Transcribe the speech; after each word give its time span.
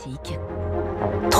Classique. 0.00 0.69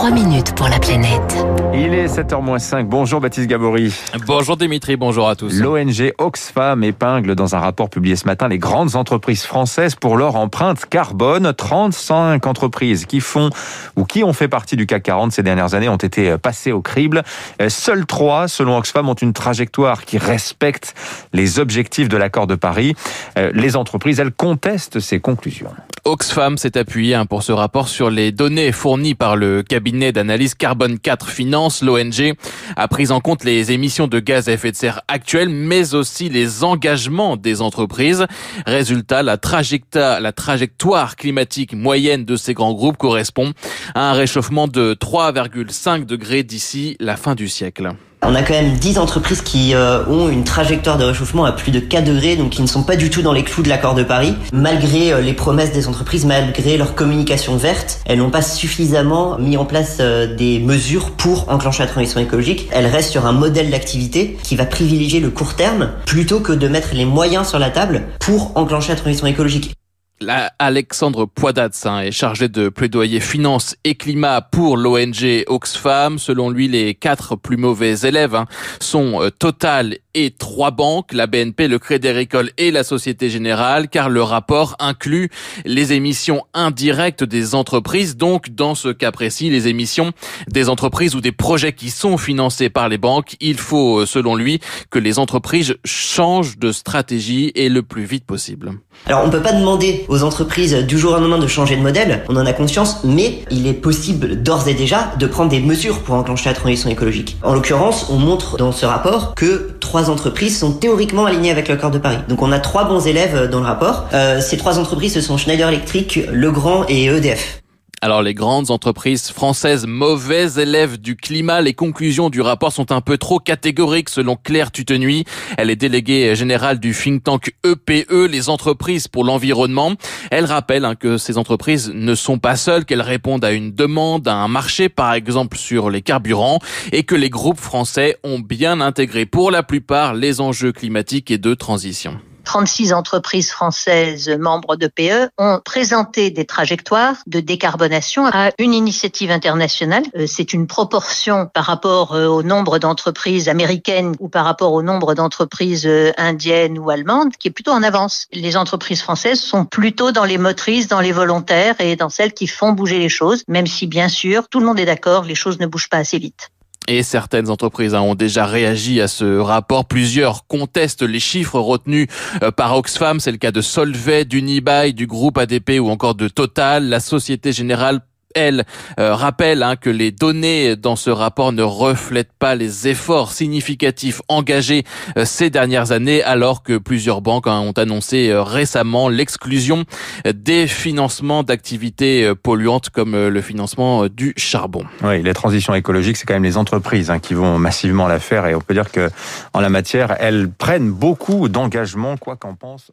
3 0.00 0.12
minutes 0.12 0.54
pour 0.54 0.66
la 0.66 0.78
planète. 0.78 1.36
Il 1.74 1.92
est 1.92 2.06
7h05. 2.06 2.84
Bonjour 2.84 3.20
Baptiste 3.20 3.46
Gabory. 3.46 3.92
Bonjour 4.26 4.56
Dimitri, 4.56 4.96
bonjour 4.96 5.28
à 5.28 5.36
tous. 5.36 5.60
L'ONG 5.60 6.14
Oxfam 6.16 6.82
épingle 6.82 7.34
dans 7.34 7.54
un 7.54 7.58
rapport 7.58 7.90
publié 7.90 8.16
ce 8.16 8.24
matin 8.24 8.48
les 8.48 8.56
grandes 8.56 8.96
entreprises 8.96 9.44
françaises 9.44 9.96
pour 9.96 10.16
leur 10.16 10.36
empreinte 10.36 10.86
carbone. 10.86 11.52
35 11.52 12.46
entreprises 12.46 13.04
qui 13.04 13.20
font 13.20 13.50
ou 13.94 14.06
qui 14.06 14.24
ont 14.24 14.32
fait 14.32 14.48
partie 14.48 14.74
du 14.74 14.86
CAC 14.86 15.02
40 15.02 15.32
ces 15.32 15.42
dernières 15.42 15.74
années 15.74 15.90
ont 15.90 15.96
été 15.96 16.38
passées 16.38 16.72
au 16.72 16.80
crible. 16.80 17.22
Seules 17.68 18.06
trois, 18.06 18.48
selon 18.48 18.78
Oxfam, 18.78 19.06
ont 19.06 19.14
une 19.14 19.34
trajectoire 19.34 20.06
qui 20.06 20.16
respecte 20.16 20.94
les 21.34 21.58
objectifs 21.58 22.08
de 22.08 22.16
l'accord 22.16 22.46
de 22.46 22.54
Paris. 22.54 22.94
Les 23.36 23.76
entreprises, 23.76 24.18
elles 24.18 24.32
contestent 24.32 24.98
ces 24.98 25.20
conclusions. 25.20 25.74
Oxfam 26.06 26.56
s'est 26.56 26.78
appuyé 26.78 27.14
hein, 27.14 27.26
pour 27.26 27.42
ce 27.42 27.52
rapport 27.52 27.88
sur 27.88 28.08
les 28.08 28.32
données 28.32 28.72
fournies 28.72 29.14
par 29.14 29.36
le 29.36 29.62
cabinet 29.62 29.89
d'analyse 29.90 30.54
Carbone 30.54 30.98
4 30.98 31.28
Finance, 31.28 31.82
l'ONG, 31.82 32.34
a 32.76 32.88
pris 32.88 33.10
en 33.10 33.20
compte 33.20 33.44
les 33.44 33.72
émissions 33.72 34.06
de 34.06 34.20
gaz 34.20 34.48
à 34.48 34.52
effet 34.52 34.70
de 34.70 34.76
serre 34.76 35.02
actuelles, 35.08 35.48
mais 35.48 35.94
aussi 35.94 36.28
les 36.28 36.64
engagements 36.64 37.36
des 37.36 37.60
entreprises. 37.60 38.26
Résultat, 38.66 39.22
la 39.22 39.36
trajectoire, 39.36 40.20
la 40.20 40.32
trajectoire 40.32 41.16
climatique 41.16 41.74
moyenne 41.74 42.24
de 42.24 42.36
ces 42.36 42.54
grands 42.54 42.74
groupes 42.74 42.96
correspond 42.96 43.52
à 43.94 44.10
un 44.10 44.12
réchauffement 44.12 44.68
de 44.68 44.94
3,5 44.94 46.04
degrés 46.04 46.42
d'ici 46.42 46.96
la 47.00 47.16
fin 47.16 47.34
du 47.34 47.48
siècle. 47.48 47.90
On 48.22 48.34
a 48.34 48.42
quand 48.42 48.52
même 48.52 48.76
10 48.76 48.98
entreprises 48.98 49.40
qui 49.40 49.74
euh, 49.74 50.04
ont 50.06 50.28
une 50.28 50.44
trajectoire 50.44 50.98
de 50.98 51.04
réchauffement 51.04 51.46
à 51.46 51.52
plus 51.52 51.72
de 51.72 51.80
4 51.80 52.04
degrés, 52.04 52.36
donc 52.36 52.50
qui 52.50 52.60
ne 52.60 52.66
sont 52.66 52.82
pas 52.82 52.96
du 52.96 53.08
tout 53.08 53.22
dans 53.22 53.32
les 53.32 53.42
clous 53.42 53.62
de 53.62 53.68
l'accord 53.68 53.94
de 53.94 54.02
Paris. 54.02 54.36
Malgré 54.52 55.12
euh, 55.12 55.20
les 55.22 55.32
promesses 55.32 55.72
des 55.72 55.88
entreprises, 55.88 56.26
malgré 56.26 56.76
leur 56.76 56.94
communication 56.94 57.56
verte, 57.56 58.00
elles 58.04 58.18
n'ont 58.18 58.30
pas 58.30 58.42
suffisamment 58.42 59.38
mis 59.38 59.56
en 59.56 59.64
place 59.64 59.96
euh, 60.00 60.36
des 60.36 60.58
mesures 60.58 61.12
pour 61.12 61.48
enclencher 61.48 61.82
la 61.82 61.88
transition 61.88 62.20
écologique. 62.20 62.68
Elles 62.72 62.86
restent 62.86 63.10
sur 63.10 63.26
un 63.26 63.32
modèle 63.32 63.70
d'activité 63.70 64.36
qui 64.42 64.54
va 64.54 64.66
privilégier 64.66 65.20
le 65.20 65.30
court 65.30 65.54
terme 65.54 65.88
plutôt 66.04 66.40
que 66.40 66.52
de 66.52 66.68
mettre 66.68 66.90
les 66.92 67.06
moyens 67.06 67.48
sur 67.48 67.58
la 67.58 67.70
table 67.70 68.02
pour 68.20 68.52
enclencher 68.54 68.90
la 68.90 68.96
transition 68.96 69.26
écologique. 69.26 69.74
La 70.22 70.52
Alexandre 70.58 71.24
Poidatz 71.24 71.86
hein, 71.86 72.00
est 72.00 72.12
chargé 72.12 72.48
de 72.48 72.68
plaidoyer 72.68 73.20
finance 73.20 73.74
et 73.84 73.94
climat 73.94 74.42
pour 74.42 74.76
l'ONG 74.76 75.44
Oxfam. 75.46 76.18
Selon 76.18 76.50
lui, 76.50 76.68
les 76.68 76.94
quatre 76.94 77.36
plus 77.36 77.56
mauvais 77.56 78.00
élèves 78.00 78.34
hein, 78.34 78.44
sont 78.80 79.22
euh, 79.22 79.30
Total 79.30 79.96
et 80.12 80.30
trois 80.30 80.72
banques, 80.72 81.14
la 81.14 81.26
BNP, 81.26 81.68
le 81.68 81.78
Crédit 81.78 82.08
Agricole 82.08 82.50
et 82.58 82.70
la 82.70 82.84
Société 82.84 83.30
Générale, 83.30 83.88
car 83.88 84.10
le 84.10 84.22
rapport 84.22 84.76
inclut 84.78 85.30
les 85.64 85.94
émissions 85.94 86.42
indirectes 86.52 87.24
des 87.24 87.54
entreprises. 87.54 88.16
Donc, 88.18 88.50
dans 88.50 88.74
ce 88.74 88.88
cas 88.88 89.12
précis, 89.12 89.48
les 89.48 89.68
émissions 89.68 90.12
des 90.48 90.68
entreprises 90.68 91.14
ou 91.14 91.22
des 91.22 91.32
projets 91.32 91.72
qui 91.72 91.88
sont 91.88 92.18
financés 92.18 92.68
par 92.68 92.90
les 92.90 92.98
banques, 92.98 93.36
il 93.40 93.56
faut, 93.56 94.00
euh, 94.00 94.06
selon 94.06 94.34
lui, 94.34 94.60
que 94.90 94.98
les 94.98 95.18
entreprises 95.18 95.76
changent 95.84 96.58
de 96.58 96.72
stratégie 96.72 97.52
et 97.54 97.70
le 97.70 97.82
plus 97.82 98.04
vite 98.04 98.26
possible. 98.26 98.72
Alors, 99.06 99.24
on 99.24 99.30
peut 99.30 99.42
pas 99.42 99.52
demander 99.52 100.04
aux 100.10 100.24
entreprises 100.24 100.74
du 100.74 100.98
jour 100.98 101.12
au 101.12 101.14
lendemain 101.14 101.38
de 101.38 101.46
changer 101.46 101.76
de 101.76 101.82
modèle, 101.82 102.24
on 102.28 102.36
en 102.36 102.44
a 102.44 102.52
conscience, 102.52 102.98
mais 103.04 103.44
il 103.50 103.66
est 103.66 103.72
possible 103.72 104.42
d'ores 104.42 104.68
et 104.68 104.74
déjà 104.74 105.12
de 105.18 105.26
prendre 105.26 105.50
des 105.50 105.60
mesures 105.60 106.00
pour 106.00 106.16
enclencher 106.16 106.50
la 106.50 106.54
transition 106.54 106.90
écologique. 106.90 107.38
En 107.42 107.54
l'occurrence, 107.54 108.08
on 108.10 108.16
montre 108.16 108.56
dans 108.56 108.72
ce 108.72 108.84
rapport 108.84 109.34
que 109.36 109.70
trois 109.78 110.10
entreprises 110.10 110.58
sont 110.58 110.72
théoriquement 110.72 111.26
alignées 111.26 111.52
avec 111.52 111.68
l'accord 111.68 111.92
de 111.92 111.98
Paris. 111.98 112.18
Donc 112.28 112.42
on 112.42 112.50
a 112.50 112.58
trois 112.58 112.84
bons 112.84 113.06
élèves 113.06 113.48
dans 113.48 113.60
le 113.60 113.66
rapport. 113.66 114.08
Euh, 114.12 114.40
ces 114.40 114.56
trois 114.56 114.80
entreprises, 114.80 115.14
ce 115.14 115.20
sont 115.20 115.38
Schneider 115.38 115.68
Electric, 115.68 116.20
Legrand 116.32 116.84
et 116.88 117.04
EDF. 117.04 117.59
Alors 118.02 118.22
les 118.22 118.32
grandes 118.32 118.70
entreprises 118.70 119.30
françaises 119.30 119.86
mauvais 119.86 120.54
élèves 120.54 120.98
du 120.98 121.16
climat, 121.16 121.60
les 121.60 121.74
conclusions 121.74 122.30
du 122.30 122.40
rapport 122.40 122.72
sont 122.72 122.92
un 122.92 123.02
peu 123.02 123.18
trop 123.18 123.38
catégoriques 123.38 124.08
selon 124.08 124.36
Claire 124.36 124.70
Tutenuy. 124.70 125.26
Elle 125.58 125.68
est 125.68 125.76
déléguée 125.76 126.34
générale 126.34 126.80
du 126.80 126.94
think 126.94 127.22
tank 127.24 127.54
EPE, 127.62 128.10
e, 128.10 128.26
les 128.26 128.48
entreprises 128.48 129.06
pour 129.06 129.22
l'environnement. 129.22 129.92
Elle 130.30 130.46
rappelle 130.46 130.86
hein, 130.86 130.94
que 130.94 131.18
ces 131.18 131.36
entreprises 131.36 131.92
ne 131.94 132.14
sont 132.14 132.38
pas 132.38 132.56
seules, 132.56 132.86
qu'elles 132.86 133.02
répondent 133.02 133.44
à 133.44 133.52
une 133.52 133.74
demande, 133.74 134.26
à 134.28 134.34
un 134.34 134.48
marché 134.48 134.88
par 134.88 135.12
exemple 135.12 135.58
sur 135.58 135.90
les 135.90 136.00
carburants 136.00 136.58
et 136.92 137.02
que 137.02 137.14
les 137.14 137.28
groupes 137.28 137.60
français 137.60 138.16
ont 138.24 138.38
bien 138.38 138.80
intégré 138.80 139.26
pour 139.26 139.50
la 139.50 139.62
plupart 139.62 140.14
les 140.14 140.40
enjeux 140.40 140.72
climatiques 140.72 141.30
et 141.30 141.36
de 141.36 141.52
transition. 141.52 142.18
36 142.50 142.92
entreprises 142.92 143.52
françaises 143.52 144.28
membres 144.28 144.74
de 144.74 144.88
PE 144.88 145.28
ont 145.38 145.60
présenté 145.64 146.32
des 146.32 146.44
trajectoires 146.44 147.14
de 147.28 147.38
décarbonation 147.38 148.26
à 148.26 148.50
une 148.58 148.74
initiative 148.74 149.30
internationale. 149.30 150.02
Euh, 150.16 150.26
c'est 150.26 150.52
une 150.52 150.66
proportion 150.66 151.46
par 151.46 151.64
rapport 151.64 152.12
euh, 152.12 152.26
au 152.26 152.42
nombre 152.42 152.80
d'entreprises 152.80 153.48
américaines 153.48 154.16
ou 154.18 154.28
par 154.28 154.44
rapport 154.44 154.72
au 154.72 154.82
nombre 154.82 155.14
d'entreprises 155.14 155.86
euh, 155.86 156.10
indiennes 156.16 156.76
ou 156.76 156.90
allemandes 156.90 157.36
qui 157.38 157.46
est 157.46 157.52
plutôt 157.52 157.70
en 157.70 157.84
avance. 157.84 158.26
Les 158.32 158.56
entreprises 158.56 159.00
françaises 159.00 159.40
sont 159.40 159.64
plutôt 159.64 160.10
dans 160.10 160.24
les 160.24 160.36
motrices, 160.36 160.88
dans 160.88 161.00
les 161.00 161.12
volontaires 161.12 161.76
et 161.78 161.94
dans 161.94 162.10
celles 162.10 162.32
qui 162.32 162.48
font 162.48 162.72
bouger 162.72 162.98
les 162.98 163.08
choses, 163.08 163.44
même 163.46 163.68
si 163.68 163.86
bien 163.86 164.08
sûr 164.08 164.48
tout 164.48 164.58
le 164.58 164.66
monde 164.66 164.80
est 164.80 164.86
d'accord, 164.86 165.22
les 165.22 165.36
choses 165.36 165.60
ne 165.60 165.66
bougent 165.66 165.88
pas 165.88 165.98
assez 165.98 166.18
vite. 166.18 166.50
Et 166.88 167.02
certaines 167.02 167.50
entreprises 167.50 167.94
hein, 167.94 168.00
ont 168.00 168.14
déjà 168.14 168.46
réagi 168.46 169.00
à 169.00 169.08
ce 169.08 169.38
rapport. 169.38 169.84
Plusieurs 169.84 170.46
contestent 170.46 171.02
les 171.02 171.20
chiffres 171.20 171.60
retenus 171.60 172.08
euh, 172.42 172.50
par 172.50 172.76
Oxfam. 172.76 173.20
C'est 173.20 173.30
le 173.30 173.38
cas 173.38 173.52
de 173.52 173.60
Solvay, 173.60 174.24
d'Unibail, 174.24 174.94
du 174.94 175.06
groupe 175.06 175.38
ADP 175.38 175.78
ou 175.80 175.88
encore 175.88 176.14
de 176.14 176.26
Total. 176.26 176.88
La 176.88 176.98
Société 176.98 177.52
Générale 177.52 178.00
elle 178.34 178.64
euh, 178.98 179.14
rappelle 179.14 179.62
hein, 179.62 179.76
que 179.76 179.90
les 179.90 180.10
données 180.10 180.76
dans 180.76 180.96
ce 180.96 181.10
rapport 181.10 181.52
ne 181.52 181.62
reflètent 181.62 182.32
pas 182.38 182.54
les 182.54 182.88
efforts 182.88 183.32
significatifs 183.32 184.22
engagés 184.28 184.84
euh, 185.16 185.24
ces 185.24 185.50
dernières 185.50 185.92
années, 185.92 186.22
alors 186.22 186.62
que 186.62 186.78
plusieurs 186.78 187.20
banques 187.20 187.46
hein, 187.46 187.60
ont 187.60 187.72
annoncé 187.72 188.30
euh, 188.30 188.42
récemment 188.42 189.08
l'exclusion 189.08 189.84
des 190.32 190.66
financements 190.66 191.42
d'activités 191.42 192.32
polluantes 192.42 192.90
comme 192.90 193.12
le 193.12 193.40
financement 193.40 194.06
du 194.06 194.32
charbon. 194.36 194.84
Oui, 195.02 195.22
les 195.22 195.34
transitions 195.34 195.74
écologiques, 195.74 196.16
c'est 196.16 196.26
quand 196.26 196.34
même 196.34 196.42
les 196.42 196.56
entreprises 196.56 197.10
hein, 197.10 197.18
qui 197.18 197.34
vont 197.34 197.58
massivement 197.58 198.08
la 198.08 198.18
faire, 198.18 198.46
et 198.46 198.54
on 198.54 198.60
peut 198.60 198.74
dire 198.74 198.90
que 198.90 199.10
en 199.52 199.60
la 199.60 199.68
matière, 199.68 200.16
elles 200.20 200.50
prennent 200.50 200.90
beaucoup 200.90 201.48
d'engagement, 201.48 202.16
quoi 202.16 202.36
qu'en 202.36 202.54
pense. 202.54 202.92